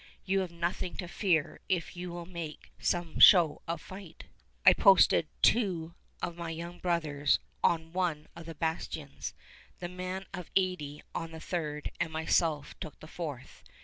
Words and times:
You 0.25 0.39
have 0.39 0.49
nothing 0.49 0.95
to 0.97 1.07
fear 1.07 1.59
if 1.69 1.95
you 1.95 2.09
will 2.11 2.25
make 2.25 2.71
some 2.79 3.19
show 3.19 3.61
of 3.67 3.79
fight!" 3.81 4.23
I 4.65 4.73
posted 4.73 5.27
two 5.43 5.93
of 6.23 6.35
my 6.35 6.49
young 6.49 6.79
brothers 6.79 7.37
on 7.63 7.93
one 7.93 8.27
of 8.35 8.47
the 8.47 8.55
bastions, 8.55 9.35
the 9.77 9.85
old 9.89 9.97
man 9.97 10.25
of 10.33 10.49
eighty 10.55 11.03
on 11.13 11.33
the 11.33 11.39
third, 11.39 11.91
and 11.99 12.11
myself 12.11 12.73
took 12.79 12.99
the 12.99 13.05
fourth. 13.05 13.61